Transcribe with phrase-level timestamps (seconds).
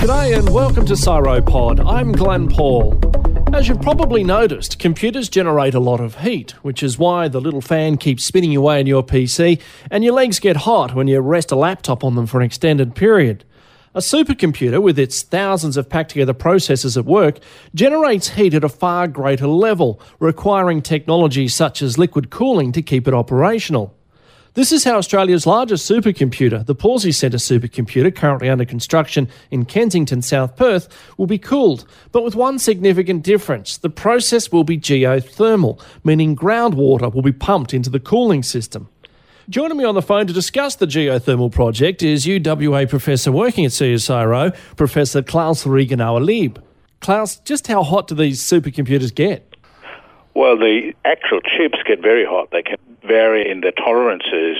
[0.00, 1.86] G'day and welcome to CSIROpod.
[1.86, 2.98] I'm Glenn Paul.
[3.54, 7.60] As you've probably noticed, computers generate a lot of heat, which is why the little
[7.60, 9.60] fan keeps spinning away in your PC
[9.90, 12.94] and your legs get hot when you rest a laptop on them for an extended
[12.94, 13.44] period.
[13.94, 17.38] A supercomputer, with its thousands of packed together processors at work,
[17.74, 23.06] generates heat at a far greater level, requiring technology such as liquid cooling to keep
[23.06, 23.94] it operational.
[24.54, 30.22] This is how Australia's largest supercomputer, the Pawsey Centre supercomputer, currently under construction in Kensington,
[30.22, 33.76] South Perth, will be cooled, but with one significant difference.
[33.76, 38.88] The process will be geothermal, meaning groundwater will be pumped into the cooling system.
[39.48, 43.70] Joining me on the phone to discuss the geothermal project is UWA professor working at
[43.70, 46.60] CSIRO, Professor Klaus Regenauer Lieb.
[47.00, 49.49] Klaus, just how hot do these supercomputers get?
[50.34, 52.50] Well, the actual chips get very hot.
[52.50, 54.58] They can vary in their tolerances.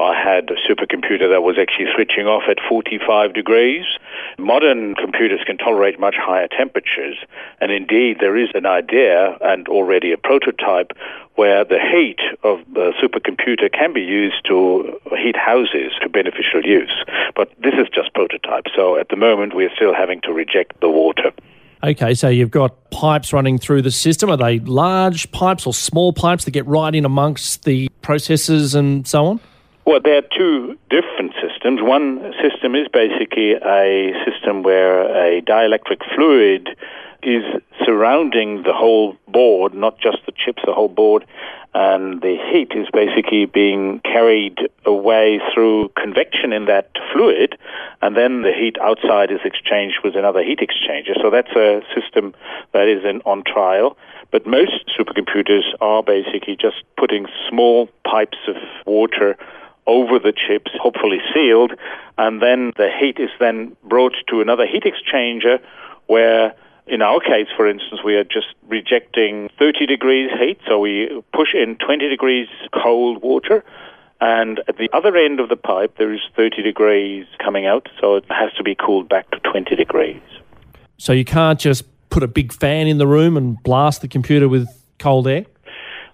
[0.00, 3.84] I had a supercomputer that was actually switching off at 45 degrees.
[4.38, 7.16] Modern computers can tolerate much higher temperatures.
[7.60, 10.92] And indeed, there is an idea and already a prototype
[11.36, 16.94] where the heat of the supercomputer can be used to heat houses to beneficial use.
[17.36, 18.64] But this is just prototype.
[18.74, 21.32] So at the moment, we're still having to reject the water.
[21.84, 24.30] Okay, so you've got pipes running through the system.
[24.30, 29.06] Are they large pipes or small pipes that get right in amongst the processes and
[29.06, 29.40] so on?
[29.84, 31.82] Well, there are two different systems.
[31.82, 36.70] One system is basically a system where a dielectric fluid
[37.22, 37.42] is
[37.84, 41.26] surrounding the whole board, not just the chips, the whole board,
[41.74, 47.58] and the heat is basically being carried away through convection in that fluid,
[48.00, 51.20] and then the heat outside is exchanged with another heat exchanger.
[51.20, 52.34] So that's a system
[52.72, 53.96] that is in, on trial.
[54.30, 59.36] But most supercomputers are basically just putting small pipes of water
[59.86, 61.72] over the chips, hopefully sealed,
[62.18, 65.60] and then the heat is then brought to another heat exchanger
[66.06, 66.54] where
[66.86, 71.54] in our case, for instance, we are just rejecting 30 degrees heat, so we push
[71.54, 73.64] in 20 degrees cold water,
[74.20, 78.16] and at the other end of the pipe, there is 30 degrees coming out, so
[78.16, 80.22] it has to be cooled back to 20 degrees.
[80.98, 84.48] So you can't just put a big fan in the room and blast the computer
[84.48, 84.68] with
[84.98, 85.44] cold air?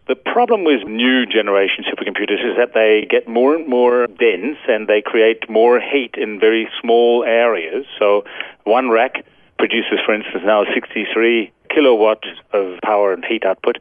[0.09, 4.89] The problem with new generation supercomputers is that they get more and more dense and
[4.89, 7.85] they create more heat in very small areas.
[7.99, 8.25] So
[8.65, 9.25] one rack
[9.61, 13.77] produces, for instance, now 63 kilowatt of power and heat output,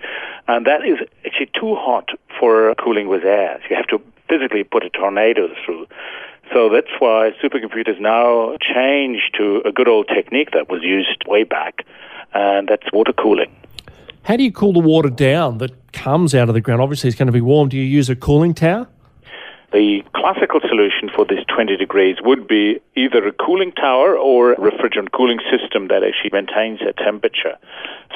[0.47, 2.09] and that is actually too hot
[2.40, 3.59] for cooling with air.
[3.69, 5.88] You have to physically put a tornado through.
[6.53, 11.44] So that's why supercomputers now change to a good old technique that was used way
[11.44, 11.85] back,
[12.34, 13.51] and that's water cooling.
[14.23, 16.81] How do you cool the water down that comes out of the ground?
[16.81, 17.69] Obviously, it's going to be warm.
[17.69, 18.88] Do you use a cooling tower?
[19.72, 24.56] The classical solution for this 20 degrees would be either a cooling tower or a
[24.56, 27.56] refrigerant cooling system that actually maintains a temperature.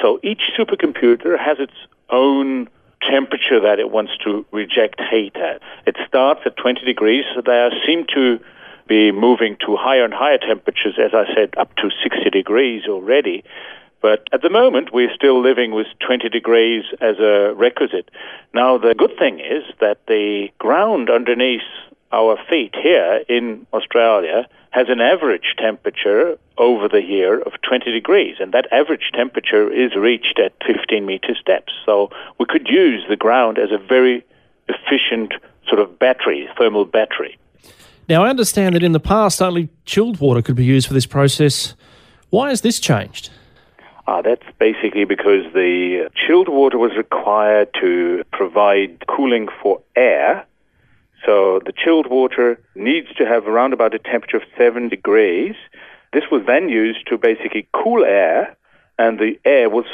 [0.02, 1.74] So each supercomputer has its
[2.10, 2.68] own
[3.08, 5.62] temperature that it wants to reject heat at.
[5.86, 8.40] It starts at 20 degrees, so they seem to
[8.86, 13.44] be moving to higher and higher temperatures, as I said, up to 60 degrees already.
[14.04, 18.10] But at the moment, we're still living with 20 degrees as a requisite.
[18.52, 21.62] Now, the good thing is that the ground underneath
[22.12, 28.36] our feet here in Australia has an average temperature over the year of 20 degrees,
[28.40, 31.70] and that average temperature is reached at 15 meter depth.
[31.86, 34.22] So we could use the ground as a very
[34.68, 35.32] efficient
[35.66, 37.38] sort of battery, thermal battery.
[38.06, 41.06] Now, I understand that in the past only chilled water could be used for this
[41.06, 41.74] process.
[42.28, 43.30] Why has this changed?
[44.06, 50.46] Uh, that's basically because the chilled water was required to provide cooling for air.
[51.24, 55.54] So the chilled water needs to have around about a temperature of 7 degrees.
[56.12, 58.56] This was then used to basically cool air,
[58.98, 59.86] and the air was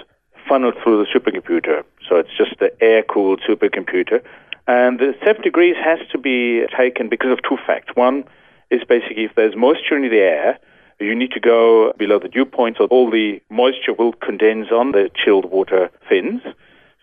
[0.48, 1.84] funneled through the supercomputer.
[2.08, 4.22] So it's just the air-cooled supercomputer.
[4.66, 7.94] And the 7 degrees has to be taken because of two facts.
[7.94, 8.24] One
[8.70, 10.58] is basically if there's moisture in the air,
[11.04, 14.92] you need to go below the dew point, so all the moisture will condense on
[14.92, 16.42] the chilled water fins.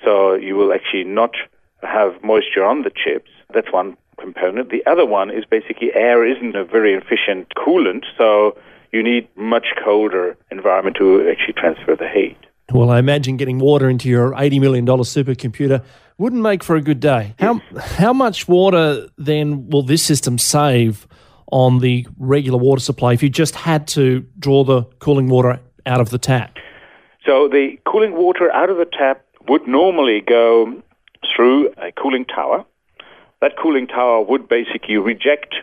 [0.03, 1.35] So you will actually not
[1.81, 3.29] have moisture on the chips.
[3.53, 4.69] That's one component.
[4.69, 8.57] The other one is basically air isn't a very efficient coolant, so
[8.91, 12.37] you need much colder environment to actually transfer the heat.
[12.71, 15.83] Well, I imagine getting water into your $80 million supercomputer
[16.17, 17.33] wouldn't make for a good day.
[17.39, 21.07] How, how much water then will this system save
[21.51, 26.01] on the regular water supply if you just had to draw the cooling water out
[26.01, 26.57] of the tap?
[27.25, 30.81] So the cooling water out of the tap would normally go
[31.35, 32.65] through a cooling tower.
[33.41, 35.55] That cooling tower would basically reject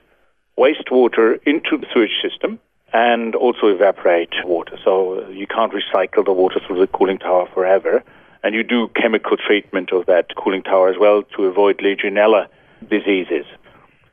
[0.59, 2.61] wastewater into the sewage system
[2.93, 4.79] and also evaporate water.
[4.85, 8.03] So you can't recycle the water through the cooling tower forever.
[8.45, 12.47] And you do chemical treatment of that cooling tower as well to avoid Legionella
[12.89, 13.47] diseases.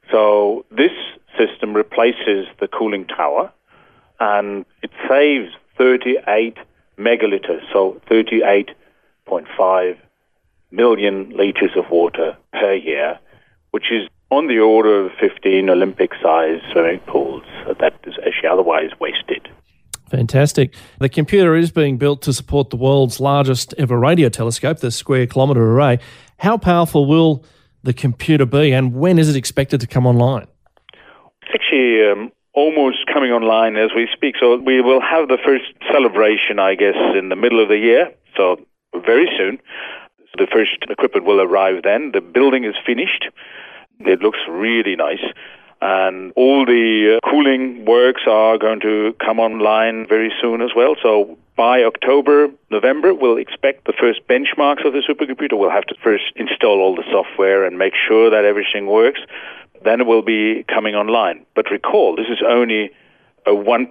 [0.09, 0.91] So this
[1.37, 3.51] system replaces the cooling tower
[4.19, 6.57] and it saves 38
[6.97, 9.97] megaliters, so 38.5
[10.71, 13.19] million liters of water per year,
[13.71, 17.43] which is on the order of 15 Olympic sized swimming pools
[17.79, 19.49] that is actually otherwise wasted.
[20.09, 20.73] Fantastic.
[20.99, 25.27] The computer is being built to support the world's largest ever radio telescope, the Square
[25.27, 25.99] Kilometre Array.
[26.37, 27.45] How powerful will
[27.83, 30.47] the computer be, and when is it expected to come online?
[31.53, 34.35] It's actually um, almost coming online as we speak.
[34.39, 38.11] So we will have the first celebration, I guess, in the middle of the year.
[38.37, 38.57] So
[39.05, 39.59] very soon.
[40.37, 42.11] The first equipment will arrive then.
[42.13, 43.27] The building is finished.
[43.99, 45.23] It looks really nice.
[45.81, 50.95] And all the uh, cooling works are going to come online very soon as well.
[51.01, 55.59] So by October, November, we'll expect the first benchmarks of the supercomputer.
[55.59, 59.19] We'll have to first install all the software and make sure that everything works.
[59.83, 61.45] Then it will be coming online.
[61.55, 62.91] But recall, this is only
[63.45, 63.87] a 1%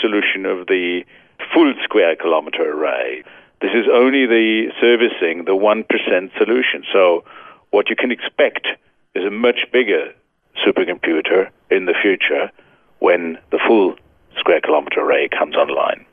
[0.00, 1.04] solution of the
[1.52, 3.24] full square kilometer array.
[3.60, 6.84] This is only the servicing the 1% solution.
[6.92, 7.24] So
[7.70, 8.66] what you can expect
[9.14, 10.12] is a much bigger
[10.64, 12.50] supercomputer in the future
[12.98, 13.96] when the full
[14.38, 16.04] square kilometer array comes online.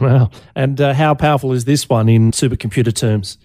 [0.00, 0.30] Wow.
[0.54, 3.38] And uh, how powerful is this one in supercomputer terms?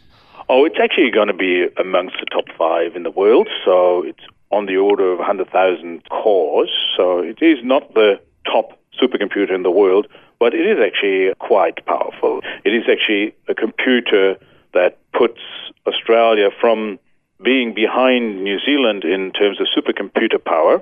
[0.47, 3.47] Oh, it's actually going to be amongst the top five in the world.
[3.63, 6.71] So it's on the order of 100,000 cores.
[6.97, 10.07] So it is not the top supercomputer in the world,
[10.39, 12.41] but it is actually quite powerful.
[12.63, 14.37] It is actually a computer
[14.73, 15.39] that puts
[15.87, 16.99] Australia from
[17.43, 20.81] being behind New Zealand in terms of supercomputer power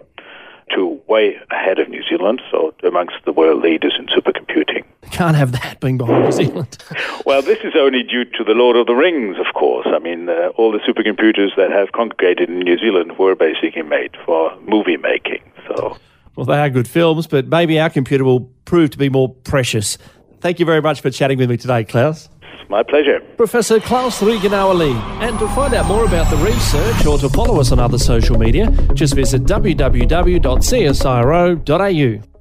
[0.76, 4.84] to way ahead of New Zealand, so amongst the world leaders in supercomputing.
[5.12, 6.78] Can't have that being behind New Zealand.
[7.26, 9.88] well, this is only due to the Lord of the Rings, of course.
[9.90, 14.16] I mean, uh, all the supercomputers that have congregated in New Zealand were basically made
[14.26, 15.42] for movie making.
[15.68, 15.98] So,
[16.36, 19.98] well, they are good films, but maybe our computer will prove to be more precious.
[20.40, 22.30] Thank you very much for chatting with me today, Klaus.
[22.70, 23.22] My pleasure.
[23.38, 24.96] Professor Klaus Regenauer-Lieb.
[25.22, 28.38] And to find out more about the research or to follow us on other social
[28.38, 32.37] media, just visit www.csiro.au.